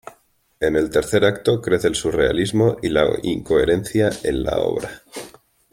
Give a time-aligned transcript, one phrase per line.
[0.59, 4.89] En el tercer acto, crece el surrealismo y la incoherencia en la obra.